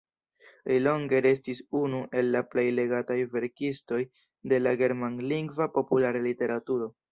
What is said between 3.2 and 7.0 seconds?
verkistoj de la germanlingva populara literaturo.